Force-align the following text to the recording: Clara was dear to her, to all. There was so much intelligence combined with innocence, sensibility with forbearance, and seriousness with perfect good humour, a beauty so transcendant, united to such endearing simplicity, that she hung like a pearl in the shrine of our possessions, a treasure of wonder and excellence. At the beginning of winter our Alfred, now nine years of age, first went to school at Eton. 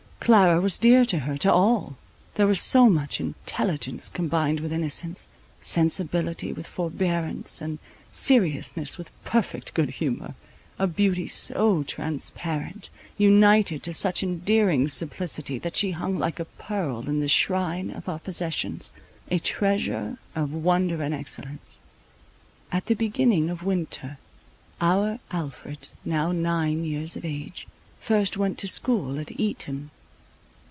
Clara 0.23 0.61
was 0.61 0.77
dear 0.77 1.03
to 1.05 1.17
her, 1.19 1.35
to 1.39 1.51
all. 1.51 1.97
There 2.35 2.45
was 2.45 2.61
so 2.61 2.87
much 2.91 3.19
intelligence 3.19 4.07
combined 4.07 4.59
with 4.59 4.71
innocence, 4.71 5.27
sensibility 5.59 6.53
with 6.53 6.67
forbearance, 6.67 7.59
and 7.59 7.79
seriousness 8.11 8.99
with 8.99 9.09
perfect 9.25 9.73
good 9.73 9.89
humour, 9.89 10.35
a 10.77 10.85
beauty 10.85 11.25
so 11.27 11.81
transcendant, 11.81 12.89
united 13.17 13.81
to 13.81 13.95
such 13.95 14.21
endearing 14.21 14.87
simplicity, 14.89 15.57
that 15.57 15.75
she 15.75 15.89
hung 15.89 16.19
like 16.19 16.39
a 16.39 16.45
pearl 16.45 17.09
in 17.09 17.19
the 17.19 17.27
shrine 17.27 17.89
of 17.89 18.07
our 18.07 18.19
possessions, 18.19 18.91
a 19.31 19.39
treasure 19.39 20.19
of 20.35 20.53
wonder 20.53 21.01
and 21.01 21.15
excellence. 21.15 21.81
At 22.71 22.85
the 22.85 22.93
beginning 22.95 23.49
of 23.49 23.63
winter 23.63 24.19
our 24.79 25.17
Alfred, 25.31 25.87
now 26.05 26.31
nine 26.31 26.85
years 26.85 27.15
of 27.17 27.25
age, 27.25 27.67
first 27.99 28.37
went 28.37 28.59
to 28.59 28.67
school 28.67 29.19
at 29.19 29.31
Eton. 29.39 29.89